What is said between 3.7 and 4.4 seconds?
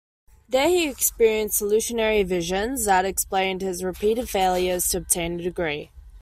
repeated